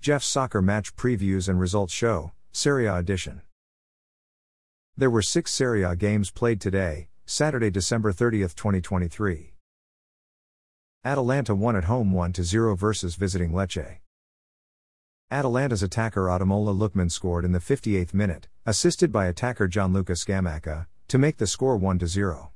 Jeff's 0.00 0.24
Soccer 0.24 0.62
Match 0.62 0.96
Previews 0.96 1.46
and 1.46 1.60
Results 1.60 1.92
Show, 1.92 2.32
Serie 2.52 2.86
A 2.86 2.96
Edition. 2.96 3.42
There 4.96 5.10
were 5.10 5.20
six 5.20 5.52
Serie 5.52 5.82
A 5.82 5.94
games 5.94 6.30
played 6.30 6.58
today, 6.58 7.08
Saturday, 7.26 7.68
December 7.68 8.10
30, 8.10 8.40
2023. 8.40 9.52
Atalanta 11.04 11.54
won 11.54 11.76
at 11.76 11.84
home 11.84 12.12
1 12.12 12.32
0 12.32 12.76
versus 12.76 13.14
visiting 13.14 13.52
Lecce. 13.52 13.98
Atalanta's 15.30 15.82
attacker 15.82 16.28
Ademola 16.28 16.74
Lookman 16.74 17.12
scored 17.12 17.44
in 17.44 17.52
the 17.52 17.58
58th 17.58 18.14
minute, 18.14 18.48
assisted 18.64 19.12
by 19.12 19.26
attacker 19.26 19.68
Gianluca 19.68 20.14
Scamacca, 20.14 20.86
to 21.08 21.18
make 21.18 21.36
the 21.36 21.46
score 21.46 21.76
1 21.76 22.06
0. 22.06 22.52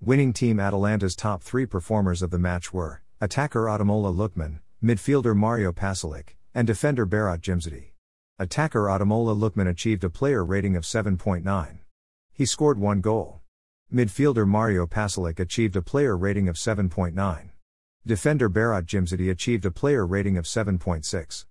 Winning 0.00 0.32
team 0.32 0.58
Atalanta's 0.58 1.14
top 1.14 1.42
three 1.42 1.66
performers 1.66 2.22
of 2.22 2.30
the 2.30 2.38
match 2.38 2.72
were 2.72 3.02
attacker 3.20 3.64
Ademola 3.64 4.16
Lookman, 4.16 4.60
midfielder 4.84 5.34
Mario 5.34 5.72
Pasalic, 5.72 6.36
and 6.54 6.66
defender 6.66 7.06
Berat 7.06 7.40
Djimsiti. 7.40 7.92
Attacker 8.38 8.84
Ademola 8.84 9.34
Lookman 9.34 9.68
achieved 9.68 10.04
a 10.04 10.10
player 10.10 10.44
rating 10.44 10.76
of 10.76 10.84
7.9. 10.84 11.78
He 12.34 12.44
scored 12.44 12.78
one 12.78 13.00
goal. 13.00 13.40
Midfielder 13.92 14.46
Mario 14.46 14.86
Pasalic 14.86 15.40
achieved 15.40 15.76
a 15.76 15.82
player 15.82 16.16
rating 16.16 16.46
of 16.46 16.56
7.9. 16.56 17.48
Defender 18.06 18.50
Berat 18.50 18.84
Djimsiti 18.84 19.30
achieved 19.30 19.64
a 19.64 19.70
player 19.70 20.06
rating 20.06 20.36
of 20.36 20.44
7.6. 20.44 21.46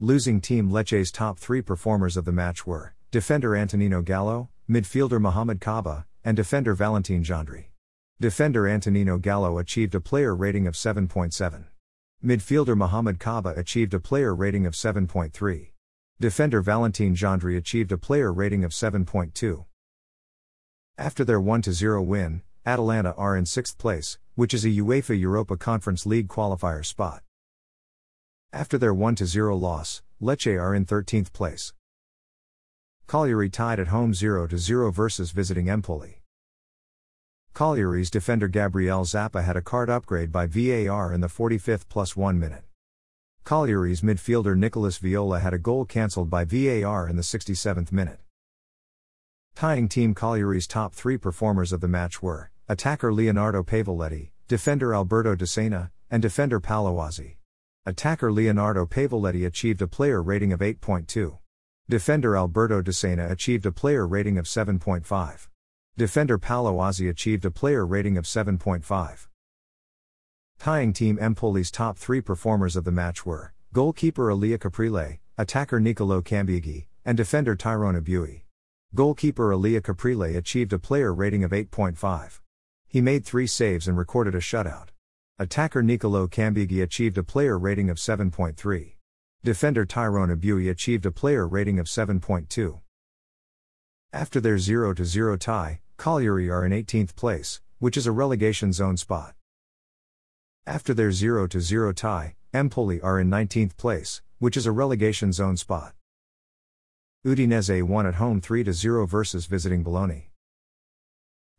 Losing 0.00 0.40
team 0.40 0.70
Lecce's 0.70 1.12
top 1.12 1.38
three 1.38 1.60
performers 1.60 2.16
of 2.16 2.24
the 2.24 2.32
match 2.32 2.66
were 2.66 2.94
defender 3.10 3.54
Antonino 3.54 4.00
Gallo, 4.00 4.48
midfielder 4.68 5.20
Mohamed 5.20 5.60
Kaba, 5.60 6.06
and 6.24 6.36
defender 6.36 6.74
Valentin 6.74 7.22
Gendry. 7.22 7.66
Defender 8.18 8.66
Antonino 8.66 9.18
Gallo 9.18 9.58
achieved 9.58 9.94
a 9.94 10.00
player 10.00 10.34
rating 10.34 10.66
of 10.66 10.74
7.7. 10.74 11.64
Midfielder 12.22 12.76
Mohamed 12.76 13.18
Kaba 13.18 13.54
achieved 13.56 13.94
a 13.94 13.98
player 13.98 14.34
rating 14.34 14.66
of 14.66 14.74
7.3. 14.74 15.70
Defender 16.20 16.60
Valentin 16.60 17.14
Gendry 17.14 17.56
achieved 17.56 17.92
a 17.92 17.96
player 17.96 18.30
rating 18.30 18.62
of 18.62 18.72
7.2. 18.72 19.64
After 20.98 21.24
their 21.24 21.40
1 21.40 21.62
0 21.62 22.02
win, 22.02 22.42
Atalanta 22.66 23.14
are 23.14 23.38
in 23.38 23.46
sixth 23.46 23.78
place, 23.78 24.18
which 24.34 24.52
is 24.52 24.66
a 24.66 24.68
UEFA 24.68 25.18
Europa 25.18 25.56
Conference 25.56 26.04
League 26.04 26.28
qualifier 26.28 26.84
spot. 26.84 27.22
After 28.52 28.76
their 28.76 28.92
1 28.92 29.16
0 29.16 29.56
loss, 29.56 30.02
Lecce 30.20 30.60
are 30.60 30.74
in 30.74 30.84
13th 30.84 31.32
place. 31.32 31.72
Cagliari 33.08 33.48
tied 33.48 33.80
at 33.80 33.88
home 33.88 34.12
0 34.12 34.46
0 34.46 34.90
versus 34.90 35.30
visiting 35.30 35.70
Empoli. 35.70 36.19
Cagliari's 37.54 38.10
defender 38.10 38.48
Gabriel 38.48 39.04
Zappa 39.04 39.44
had 39.44 39.56
a 39.56 39.62
card 39.62 39.90
upgrade 39.90 40.32
by 40.32 40.46
VAR 40.46 41.12
in 41.12 41.20
the 41.20 41.28
45th 41.28 41.88
plus 41.88 42.16
1 42.16 42.38
minute. 42.38 42.64
Cagliari's 43.44 44.00
midfielder 44.00 44.56
Nicolas 44.56 44.98
Viola 44.98 45.40
had 45.40 45.52
a 45.52 45.58
goal 45.58 45.84
cancelled 45.84 46.30
by 46.30 46.44
VAR 46.44 47.08
in 47.08 47.16
the 47.16 47.22
67th 47.22 47.92
minute. 47.92 48.20
Tying 49.54 49.88
team 49.88 50.14
Cagliari's 50.14 50.66
top 50.66 50.94
three 50.94 51.18
performers 51.18 51.72
of 51.72 51.80
the 51.80 51.88
match 51.88 52.22
were 52.22 52.50
attacker 52.68 53.12
Leonardo 53.12 53.62
Pavoletti, 53.62 54.30
defender 54.48 54.94
Alberto 54.94 55.34
Di 55.34 55.44
and 56.10 56.22
defender 56.22 56.60
Paulo 56.60 56.96
Azzi. 56.96 57.36
Attacker 57.84 58.32
Leonardo 58.32 58.86
Pavoletti 58.86 59.44
achieved 59.44 59.82
a 59.82 59.86
player 59.86 60.22
rating 60.22 60.52
of 60.52 60.60
8.2. 60.60 61.38
Defender 61.88 62.36
Alberto 62.36 62.80
Di 62.80 62.92
achieved 63.20 63.66
a 63.66 63.72
player 63.72 64.06
rating 64.06 64.38
of 64.38 64.46
7.5. 64.46 65.48
Defender 65.96 66.38
Paolo 66.38 66.80
achieved 66.82 67.44
a 67.44 67.50
player 67.50 67.84
rating 67.84 68.16
of 68.16 68.24
7.5. 68.24 69.28
Tying 70.58 70.92
team 70.92 71.18
Empoli's 71.18 71.70
top 71.70 71.98
three 71.98 72.20
performers 72.20 72.76
of 72.76 72.84
the 72.84 72.90
match 72.90 73.26
were 73.26 73.52
goalkeeper 73.72 74.30
Elia 74.30 74.58
Caprile, 74.58 75.18
attacker 75.36 75.78
Nicolo 75.78 76.22
Cambiaghi, 76.22 76.86
and 77.04 77.16
defender 77.16 77.56
Tyronne 77.56 78.00
Ebuehi. 78.00 78.42
Goalkeeper 78.94 79.52
Elia 79.52 79.80
Caprile 79.80 80.36
achieved 80.36 80.72
a 80.72 80.78
player 80.78 81.12
rating 81.14 81.44
of 81.44 81.50
8.5. 81.50 82.40
He 82.88 83.00
made 83.00 83.24
three 83.24 83.46
saves 83.46 83.86
and 83.86 83.96
recorded 83.96 84.34
a 84.34 84.40
shutout. 84.40 84.88
Attacker 85.38 85.82
Nicolo 85.82 86.26
Cambiaghi 86.26 86.82
achieved 86.82 87.16
a 87.16 87.22
player 87.22 87.58
rating 87.58 87.88
of 87.88 87.98
7.3. 87.98 88.94
Defender 89.44 89.86
Tyronne 89.86 90.36
Ebuehi 90.36 90.70
achieved 90.70 91.06
a 91.06 91.12
player 91.12 91.46
rating 91.46 91.78
of 91.78 91.86
7.2. 91.86 92.80
After 94.12 94.40
their 94.40 94.58
0 94.58 94.94
0 94.96 95.36
tie, 95.36 95.80
Cagliari 95.96 96.50
are 96.50 96.66
in 96.66 96.72
18th 96.72 97.14
place, 97.14 97.60
which 97.78 97.96
is 97.96 98.08
a 98.08 98.12
relegation 98.12 98.72
zone 98.72 98.96
spot. 98.96 99.34
After 100.66 100.92
their 100.92 101.12
0 101.12 101.46
0 101.48 101.92
tie, 101.92 102.34
Empoli 102.52 103.00
are 103.00 103.20
in 103.20 103.30
19th 103.30 103.76
place, 103.76 104.20
which 104.40 104.56
is 104.56 104.66
a 104.66 104.72
relegation 104.72 105.32
zone 105.32 105.56
spot. 105.56 105.94
Udinese 107.24 107.84
won 107.84 108.04
at 108.04 108.16
home 108.16 108.40
3 108.40 108.72
0 108.72 109.06
versus 109.06 109.46
visiting 109.46 109.84
Bologna. 109.84 110.32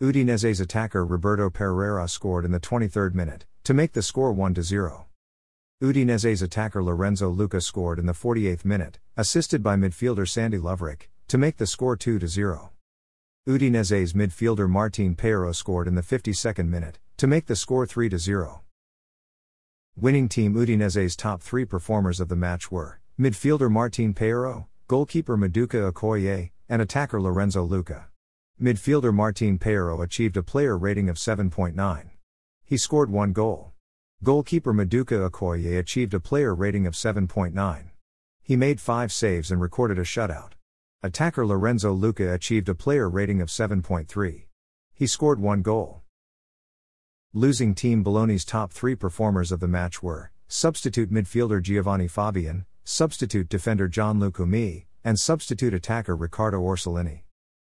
Udinese's 0.02 0.60
attacker 0.60 1.06
Roberto 1.06 1.50
Pereyra 1.50 2.10
scored 2.10 2.44
in 2.44 2.52
the 2.52 2.60
23rd 2.60 3.14
minute, 3.14 3.46
to 3.64 3.74
make 3.74 3.94
the 3.94 4.02
score 4.02 4.34
1 4.34 4.62
0. 4.62 5.06
Udinese's 5.82 6.42
attacker 6.42 6.84
Lorenzo 6.84 7.30
Lucca 7.30 7.62
scored 7.62 7.98
in 7.98 8.08
the 8.08 8.14
48th 8.14 8.66
minute, 8.66 9.00
assisted 9.16 9.64
by 9.64 9.78
midfielder 9.78 10.28
Sandy 10.28 10.58
Lovric, 10.58 11.04
to 11.32 11.38
make 11.38 11.56
the 11.56 11.66
score 11.66 11.96
2 11.96 12.28
0. 12.28 12.72
Udinese's 13.48 14.12
midfielder 14.12 14.70
Martin 14.70 15.16
Payero 15.16 15.56
scored 15.56 15.88
in 15.88 15.96
the 15.96 16.02
52nd 16.02 16.68
minute, 16.68 17.00
to 17.16 17.26
make 17.26 17.46
the 17.46 17.56
score 17.56 17.86
3 17.86 18.10
0. 18.18 18.64
Winning 19.96 20.28
team 20.28 20.56
Udinese's 20.56 21.16
top 21.16 21.42
three 21.42 21.64
performers 21.64 22.20
of 22.20 22.28
the 22.28 22.36
match 22.36 22.70
were 22.70 23.00
midfielder 23.18 23.72
Martin 23.72 24.14
Payero, 24.14 24.66
goalkeeper 24.90 25.38
Maduka 25.38 25.90
Okoye, 25.90 26.52
and 26.68 26.82
attacker 26.82 27.22
Lorenzo 27.22 27.64
Lucca. 27.64 28.08
Midfielder 28.62 29.14
Martin 29.14 29.58
Payero 29.58 30.04
achieved 30.04 30.36
a 30.36 30.44
player 30.44 30.78
rating 30.78 31.08
of 31.08 31.16
7.9. 31.16 32.10
He 32.66 32.76
scored 32.76 33.10
one 33.10 33.32
goal. 33.32 33.72
Goalkeeper 34.22 34.74
Maduka 34.74 35.30
Okoye 35.30 35.80
achieved 35.80 36.14
a 36.14 36.20
player 36.20 36.54
rating 36.54 36.86
of 36.86 36.94
7.9. 36.94 37.84
He 38.44 38.58
made 38.58 38.82
five 38.82 39.14
saves 39.14 39.50
and 39.50 39.62
recorded 39.62 39.98
a 39.98 40.02
shutout. 40.04 40.56
Attacker 41.04 41.48
Lorenzo 41.48 41.94
Lucca 41.94 42.32
achieved 42.32 42.70
a 42.70 42.76
player 42.76 43.10
rating 43.10 43.42
of 43.42 43.50
7.3. 43.50 44.46
He 44.94 45.08
scored 45.08 45.40
one 45.40 45.64
goal. 45.64 46.04
Losing 47.34 47.74
team 47.74 48.04
Bologna's 48.04 48.46
top 48.46 48.72
three 48.72 48.94
performers 48.94 49.52
of 49.52 49.60
the 49.60 49.68
match 49.68 50.04
were 50.04 50.32
substitute 50.48 51.12
midfielder 51.12 51.60
Giovanni 51.60 52.08
Fabbian, 52.08 52.66
substitute 52.84 53.50
defender 53.50 53.90
Jhon 53.90 54.20
Lucumí, 54.20 54.86
and 55.04 55.20
substitute 55.20 55.74
attacker 55.74 56.16
Riccardo 56.16 56.60
Orsolini. 56.60 57.22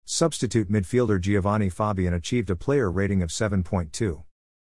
Substitute 0.04 0.70
midfielder 0.70 1.20
Giovanni 1.20 1.70
Fabbian 1.70 2.14
achieved 2.14 2.50
a 2.50 2.56
player 2.56 2.88
rating 2.88 3.20
of 3.20 3.30
7.2. 3.30 4.22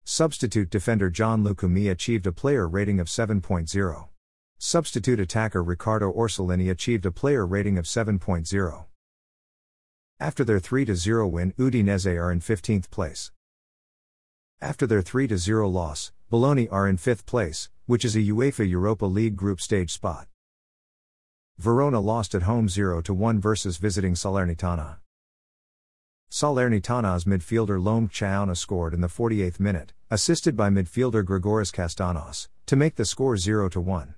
Substitute 0.05 0.71
defender 0.71 1.09
Jhon 1.09 1.47
Lucumí 1.47 1.89
achieved 1.89 2.27
a 2.27 2.33
player 2.33 2.67
rating 2.67 2.99
of 2.99 3.07
7.0. 3.07 4.09
Substitute 4.59 5.21
attacker 5.21 5.63
Riccardo 5.63 6.11
Orsolini 6.11 6.71
achieved 6.71 7.05
a 7.05 7.13
player 7.13 7.47
rating 7.47 7.77
of 7.77 7.85
7.0. 7.85 8.87
After 10.19 10.45
their 10.45 10.59
3 10.59 10.95
0 10.95 11.29
win, 11.29 11.53
Udinese 11.59 12.19
are 12.19 12.33
in 12.33 12.41
15th 12.41 12.91
place. 12.91 13.33
After 14.63 14.87
their 14.87 15.03
3 15.03 15.37
0 15.37 15.69
loss, 15.69 16.11
Bologna 16.31 16.69
are 16.71 16.89
in 16.89 16.97
5th 16.97 17.27
place, 17.27 17.69
which 17.85 18.03
is 18.05 18.17
a 18.17 18.21
UEFA 18.21 18.69
Europa 18.69 19.05
League 19.05 19.37
group 19.37 19.61
stage 19.61 19.93
spot. 19.93 20.27
Verona 21.59 22.01
lost 22.01 22.35
at 22.35 22.43
home 22.43 22.69
0 22.69 23.03
1 23.03 23.41
versus 23.41 23.77
visiting 23.77 24.15
Salernitana. 24.15 24.97
Salernitana's 26.31 27.25
midfielder 27.25 27.83
Loum 27.83 28.09
Tchaouna 28.09 28.57
scored 28.57 28.95
in 28.95 29.03
the 29.03 29.09
48th 29.09 29.61
minute, 29.61 29.93
assisted 30.11 30.57
by 30.57 30.71
midfielder 30.71 31.23
Grigoris 31.23 31.71
Kastanos, 31.71 32.49
to 32.65 32.75
make 32.75 32.97
the 32.97 33.05
score 33.05 33.37
0 33.37 33.69
1. 33.69 34.16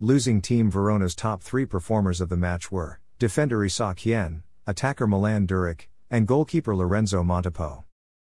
Losing 0.00 0.42
team 0.42 0.70
Verona's 0.70 1.14
top 1.14 1.42
three 1.42 1.64
performers 1.64 2.20
of 2.20 2.28
the 2.28 2.36
match 2.36 2.70
were 2.70 3.00
defender 3.18 3.64
Isak 3.64 4.00
Hien, 4.00 4.42
attacker 4.66 5.06
Milan 5.06 5.46
Duric, 5.46 5.86
and 6.10 6.26
goalkeeper 6.26 6.76
Lorenzo 6.76 7.22
Montipò. 7.22 7.84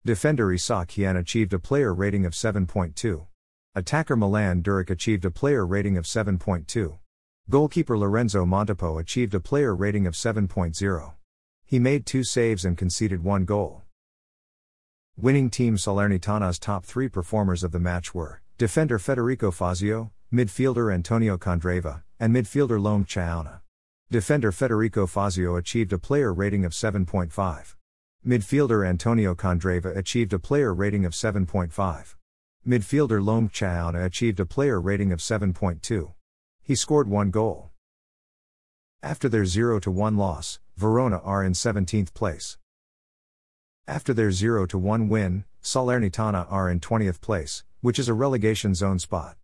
Defender 0.06 0.54
Isak 0.54 0.92
Hien 0.92 1.18
achieved 1.18 1.52
a 1.52 1.60
player 1.60 1.94
rating 1.94 2.26
of 2.26 2.32
7.2. 2.32 3.28
Attacker 3.76 4.16
Milan 4.16 4.64
Duric 4.64 4.90
achieved 4.90 5.26
a 5.26 5.30
player 5.30 5.68
rating 5.68 5.98
of 5.98 6.06
7.2. 6.06 7.00
Goalkeeper 7.50 7.98
Lorenzo 7.98 8.46
Montipò 8.46 8.98
achieved 8.98 9.36
a 9.36 9.42
player 9.42 9.76
rating 9.76 10.08
of 10.08 10.14
7.0. 10.14 11.14
He 11.66 11.80
made 11.80 12.06
two 12.06 12.24
saves 12.24 12.64
and 12.64 12.78
conceded 12.78 13.26
one 13.26 13.44
goal. 13.44 13.82
Winning 15.18 15.50
team 15.50 15.76
Salernitana's 15.76 16.60
top 16.60 16.86
three 16.86 17.10
performers 17.10 17.62
of 17.62 17.74
the 17.74 17.80
match 17.80 18.16
were 18.16 18.42
defender 18.58 18.98
Federico 18.98 19.52
Fazio, 19.52 20.14
midfielder 20.34 20.94
Antonio 20.94 21.38
Candreva, 21.38 22.04
and 22.20 22.36
midfielder 22.36 22.82
Loum 22.82 23.06
Tchaouna. 23.06 23.62
Defender 24.12 24.52
Federico 24.52 25.08
Fazio 25.08 25.56
achieved 25.56 25.94
a 25.94 25.98
player 25.98 26.34
rating 26.34 26.66
of 26.66 26.74
7.5. 26.74 27.76
Midfielder 28.26 28.86
Antonio 28.86 29.34
Candreva 29.34 29.96
achieved 29.96 30.34
a 30.34 30.40
player 30.40 30.74
rating 30.74 31.06
of 31.06 31.14
7.5. 31.14 32.16
Midfielder 32.68 33.24
Loum 33.24 33.48
Tchaouna 33.48 34.04
achieved 34.04 34.42
a 34.42 34.46
player 34.46 34.82
rating 34.82 35.14
of 35.14 35.20
7.2. 35.20 36.12
He 36.62 36.76
scored 36.76 37.08
one 37.08 37.32
goal. 37.32 37.72
After 39.02 39.30
their 39.30 39.46
0 39.46 39.80
1 39.80 40.18
loss, 40.18 40.60
Verona 40.76 41.20
are 41.20 41.42
in 41.42 41.54
17th 41.54 42.14
place. 42.14 42.58
After 43.88 44.14
their 44.14 44.34
0 44.34 44.68
1 44.74 45.08
win, 45.08 45.46
Salernitana 45.64 46.52
are 46.52 46.70
in 46.70 46.82
20th 46.82 47.22
place, 47.22 47.64
which 47.80 47.98
is 47.98 48.10
a 48.10 48.14
relegation 48.14 48.76
zone 48.76 49.00
spot. 49.00 49.38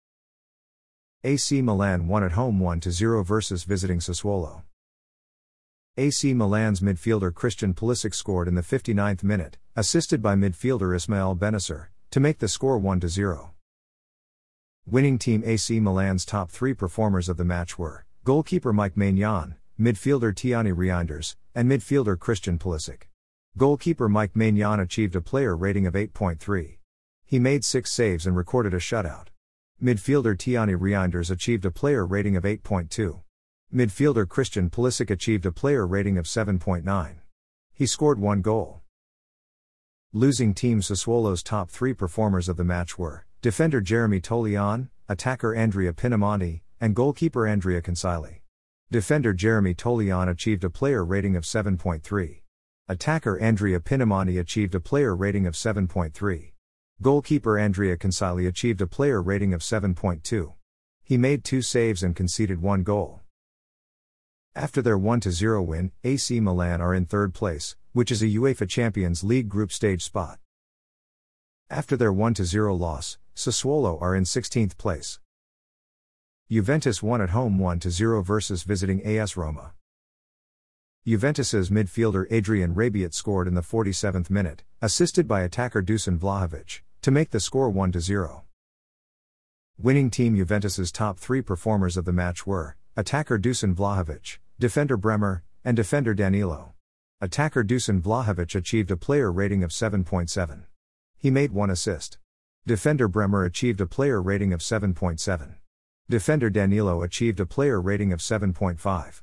AC 1.26 1.62
Milan 1.62 2.10
won 2.10 2.22
at 2.22 2.34
home 2.34 2.60
1 2.60 2.82
0 2.82 3.24
versus 3.24 3.64
visiting 3.64 4.00
Sassuolo. 4.00 4.64
AC 5.96 6.34
Milan's 6.34 6.82
midfielder 6.82 7.34
Christian 7.34 7.74
Pulisic 7.74 8.14
scored 8.14 8.50
in 8.50 8.56
the 8.56 8.62
59th 8.62 9.24
minute, 9.24 9.58
assisted 9.74 10.22
by 10.22 10.36
midfielder 10.36 10.94
Ismail 10.94 11.38
Bennacer, 11.38 11.88
to 12.12 12.20
make 12.20 12.40
the 12.40 12.50
score 12.50 12.78
1 12.78 13.08
0. 13.08 13.52
Winning 14.86 15.18
team 15.18 15.44
AC 15.46 15.80
Milan's 15.80 16.26
top 16.26 16.52
three 16.52 16.74
performers 16.74 17.30
of 17.30 17.38
the 17.38 17.46
match 17.46 17.80
were 17.80 18.04
goalkeeper 18.26 18.74
Mike 18.74 18.96
Maignan, 18.96 19.56
midfielder 19.80 20.34
Tijjani 20.34 20.76
Reijnders, 20.76 21.38
and 21.56 21.72
midfielder 21.72 22.20
Christian 22.20 22.60
Pulisic. 22.60 23.04
Goalkeeper 23.56 24.10
Mike 24.10 24.34
Maignan 24.34 24.82
achieved 24.82 25.16
a 25.16 25.22
player 25.22 25.56
rating 25.56 25.88
of 25.88 25.94
8.3. 25.94 26.80
He 27.24 27.40
made 27.40 27.64
six 27.64 27.92
saves 27.92 28.28
and 28.28 28.36
recorded 28.36 28.74
a 28.74 28.80
shutout. 28.80 29.28
Midfielder 29.82 30.36
Tijjani 30.36 30.78
Reijnders 30.78 31.32
achieved 31.32 31.66
a 31.66 31.72
player 31.72 32.06
rating 32.06 32.36
of 32.36 32.44
8.2. 32.44 33.22
Midfielder 33.74 34.28
Christian 34.28 34.70
Pulisic 34.70 35.10
achieved 35.10 35.46
a 35.46 35.52
player 35.52 35.86
rating 35.86 36.18
of 36.18 36.26
7.9. 36.26 37.16
He 37.74 37.86
scored 37.86 38.20
one 38.20 38.42
goal. 38.42 38.82
Losing 40.14 40.54
team 40.54 40.80
Sassuolo's 40.80 41.42
top 41.42 41.70
three 41.70 41.94
performers 41.94 42.48
of 42.48 42.56
the 42.56 42.64
match 42.64 43.00
were 43.00 43.26
defender 43.42 43.82
Jeremy 43.82 44.22
Toljan, 44.22 44.90
attacker 45.10 45.56
Andrea 45.56 45.92
Pinamonti, 45.92 46.62
and 46.80 46.96
goalkeeper 46.96 47.48
Andrea 47.48 47.82
Consigli. 47.82 48.42
Defender 48.92 49.34
Jeremy 49.34 49.74
Toljan 49.74 50.30
achieved 50.30 50.64
a 50.64 50.70
player 50.70 51.04
rating 51.04 51.36
of 51.36 51.44
7.3. 51.44 52.42
Attacker 52.88 53.40
Andrea 53.40 53.80
Pinamonti 53.80 54.40
achieved 54.40 54.76
a 54.76 54.80
player 54.80 55.16
rating 55.16 55.48
of 55.48 55.56
7.3. 55.56 56.53
Goalkeeper 57.04 57.60
Andrea 57.60 57.98
Consigli 57.98 58.48
achieved 58.48 58.80
a 58.80 58.88
player 58.88 59.22
rating 59.22 59.54
of 59.54 59.60
7.2. 59.60 60.54
He 61.04 61.18
made 61.18 61.44
two 61.44 61.62
saves 61.62 62.02
and 62.02 62.16
conceded 62.16 62.62
one 62.62 62.84
goal. 62.84 63.20
After 64.56 64.82
their 64.82 64.98
1 64.98 65.20
0 65.24 65.64
win, 65.64 65.92
AC 66.06 66.40
Milan 66.40 66.80
are 66.80 66.96
in 66.96 67.06
third 67.06 67.34
place, 67.34 67.76
which 67.92 68.10
is 68.10 68.22
a 68.22 68.28
UEFA 68.28 68.70
Champions 68.70 69.22
League 69.22 69.50
group 69.50 69.74
stage 69.74 70.02
spot. 70.02 70.40
After 71.70 71.98
their 71.98 72.14
1 72.14 72.36
0 72.36 72.74
loss, 72.74 73.18
Sassuolo 73.36 74.02
are 74.02 74.16
in 74.16 74.24
16th 74.24 74.78
place. 74.78 75.20
Juventus 76.50 77.04
won 77.04 77.22
at 77.22 77.32
home 77.32 77.60
1 77.60 77.82
0 77.82 78.22
versus 78.22 78.64
visiting 78.64 79.04
AS 79.04 79.36
Roma. 79.36 79.74
Juventus's 81.06 81.70
midfielder 81.70 82.32
Adrien 82.32 82.74
Rabiot 82.74 83.14
scored 83.14 83.50
in 83.50 83.56
the 83.56 83.62
47th 83.62 84.30
minute, 84.30 84.64
assisted 84.82 85.28
by 85.28 85.42
attacker 85.42 85.82
Dusan 85.82 86.18
Vlahovic 86.18 86.80
to 87.04 87.12
make 87.12 87.32
the 87.32 87.40
score 87.40 87.70
1 87.70 88.00
0. 88.00 88.44
Winning 89.78 90.10
team 90.10 90.38
Juventus's 90.38 90.90
top 90.90 91.20
three 91.20 91.42
performers 91.42 91.98
of 91.98 92.06
the 92.06 92.14
match 92.14 92.48
were 92.48 92.78
attacker 92.96 93.38
Dusan 93.38 93.76
Vlahovic, 93.76 94.38
defender 94.58 94.96
Bremer, 94.96 95.44
and 95.66 95.76
defender 95.76 96.14
Danilo. 96.14 96.74
Attacker 97.20 97.64
Dusan 97.64 98.02
Vlahovic 98.02 98.56
achieved 98.56 98.90
a 98.90 98.96
player 98.96 99.32
rating 99.32 99.64
of 99.64 99.72
7.7. 99.72 100.64
He 101.18 101.30
made 101.30 101.52
one 101.52 101.70
assist. 101.70 102.18
Defender 102.66 103.10
Bremer 103.10 103.44
achieved 103.44 103.82
a 103.82 103.86
player 103.86 104.22
rating 104.22 104.54
of 104.54 104.62
7.7. 104.62 105.56
Defender 106.10 106.50
Danilo 106.50 107.02
achieved 107.02 107.42
a 107.42 107.46
player 107.46 107.82
rating 107.82 108.14
of 108.14 108.20
7.5. 108.20 109.22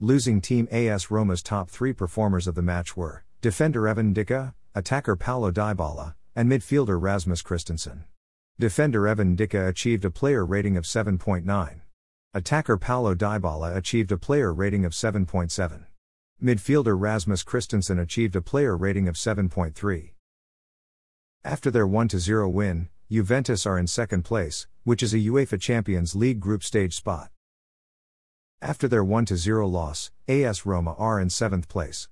Losing 0.00 0.40
team 0.40 0.66
AS 0.72 1.12
Roma's 1.12 1.42
top 1.44 1.70
three 1.70 1.92
performers 1.92 2.48
of 2.48 2.56
the 2.56 2.62
match 2.62 2.96
were 2.96 3.24
defender 3.40 3.86
Evan 3.86 4.12
Ndicka, 4.12 4.54
attacker 4.74 5.14
Paulo 5.14 5.52
Dybala, 5.52 6.14
and 6.40 6.50
midfielder 6.50 6.98
Rasmus 6.98 7.42
Kristensen. 7.42 8.04
Defender 8.58 9.06
Evan 9.06 9.36
Ndicka 9.36 9.68
achieved 9.68 10.06
a 10.06 10.10
player 10.10 10.42
rating 10.42 10.74
of 10.74 10.84
7.9. 10.84 11.80
Attacker 12.32 12.78
Paulo 12.78 13.14
Dybala 13.14 13.76
achieved 13.76 14.10
a 14.10 14.16
player 14.16 14.50
rating 14.50 14.86
of 14.86 14.92
7.7. 14.92 15.84
Midfielder 16.42 16.98
Rasmus 16.98 17.44
Kristensen 17.44 18.00
achieved 18.00 18.34
a 18.34 18.40
player 18.40 18.74
rating 18.74 19.06
of 19.06 19.16
7.3. 19.16 20.12
After 21.44 21.70
their 21.70 21.86
1 21.86 22.08
0 22.08 22.48
win, 22.48 22.88
Juventus 23.10 23.66
are 23.66 23.78
in 23.78 23.86
second 23.86 24.22
place, 24.22 24.66
which 24.84 25.02
is 25.02 25.12
a 25.12 25.18
UEFA 25.18 25.60
Champions 25.60 26.16
League 26.16 26.40
group 26.40 26.64
stage 26.64 26.96
spot. 26.96 27.30
After 28.62 28.88
their 28.88 29.04
1 29.04 29.26
0 29.26 29.68
loss, 29.68 30.10
AS 30.26 30.64
Roma 30.64 30.94
are 30.96 31.20
in 31.20 31.28
seventh 31.28 31.68
place. 31.68 32.08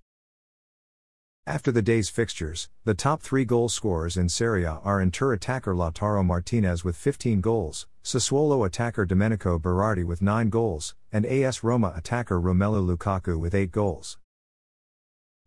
After 1.49 1.73
the 1.73 1.81
day's 1.81 2.11
fixtures, 2.11 2.69
the 2.85 2.93
top 2.93 3.23
three 3.23 3.47
goal 3.47 3.71
scorers 3.71 4.19
in 4.19 4.29
Serie 4.29 4.65
A 4.65 4.81
are 4.85 5.01
Inter 5.01 5.33
attacker 5.33 5.73
Lautaro 5.73 6.23
Martinez 6.23 6.85
with 6.85 6.95
15 6.95 7.41
goals, 7.41 7.87
Sassuolo 8.05 8.67
attacker 8.67 9.07
Domenico 9.07 9.59
Berardi 9.59 10.05
with 10.05 10.21
9 10.21 10.51
goals, 10.51 10.95
and 11.11 11.25
AS 11.25 11.65
Roma 11.65 11.95
attacker 11.97 12.39
Romelu 12.39 12.95
Lukaku 12.95 13.41
with 13.41 13.55
8 13.55 13.73
goals. 13.73 14.19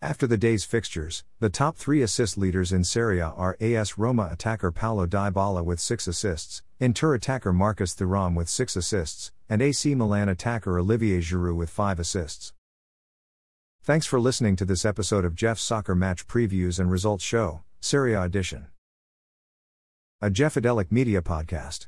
After 0.01 0.25
the 0.25 0.39
day's 0.39 0.63
fixtures, 0.63 1.23
the 1.39 1.51
top 1.51 1.77
three 1.77 2.01
assist 2.01 2.35
leaders 2.35 2.71
in 2.71 2.83
Serie 2.83 3.19
A 3.19 3.27
are 3.27 3.55
AS 3.61 3.99
Roma 3.99 4.27
attacker 4.31 4.71
Paulo 4.71 5.05
Dybala 5.05 5.63
with 5.63 5.79
6 5.79 6.07
assists, 6.07 6.63
Inter 6.79 7.13
attacker 7.13 7.53
Marcus 7.53 7.93
Thuram 7.93 8.33
with 8.33 8.49
6 8.49 8.75
assists, 8.75 9.31
and 9.47 9.61
AC 9.61 9.93
Milan 9.93 10.29
attacker 10.29 10.79
Olivier 10.79 11.19
Giroud 11.19 11.57
with 11.57 11.69
5 11.69 11.99
assists. 11.99 12.53
Thanks 13.83 14.05
for 14.05 14.19
listening 14.19 14.55
to 14.57 14.65
this 14.65 14.85
episode 14.85 15.25
of 15.25 15.33
Jeff's 15.33 15.63
Soccer 15.63 15.95
Match 15.95 16.27
Previews 16.27 16.79
and 16.79 16.91
Results 16.91 17.23
Show, 17.23 17.63
Serie 17.79 18.13
A 18.13 18.21
Edition. 18.21 18.67
A 20.21 20.29
Jeffadelic 20.29 20.91
Media 20.91 21.23
Podcast. 21.23 21.87